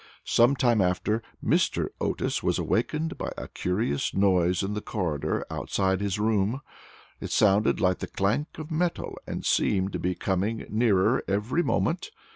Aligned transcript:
Some 0.25 0.55
time 0.55 0.81
after, 0.81 1.21
Mr. 1.45 1.89
Otis 1.99 2.41
was 2.41 2.57
awakened 2.57 3.19
by 3.19 3.31
a 3.37 3.47
curious 3.47 4.15
noise 4.15 4.63
in 4.63 4.73
the 4.73 4.81
corridor, 4.81 5.45
outside 5.51 6.01
his 6.01 6.17
room. 6.17 6.61
It 7.19 7.29
sounded 7.29 7.79
like 7.79 7.99
the 7.99 8.07
clank 8.07 8.57
of 8.57 8.71
metal, 8.71 9.15
and 9.27 9.45
seemed 9.45 9.93
to 9.93 9.99
be 9.99 10.15
coming 10.15 10.65
nearer 10.69 11.23
every 11.27 11.61
moment. 11.61 12.09